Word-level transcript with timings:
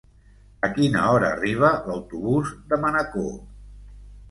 A 0.67 0.69
quina 0.77 1.03
hora 1.09 1.29
arriba 1.35 1.69
l'autobús 1.91 2.55
de 2.73 2.83
Manacor? 2.87 3.31